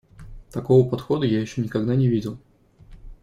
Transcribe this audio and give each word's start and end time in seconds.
Такого 0.49 0.89
подхода 0.89 1.27
я 1.27 1.39
ещё 1.41 1.61
никогда 1.61 1.93
не 1.95 2.07
видел. 2.07 2.39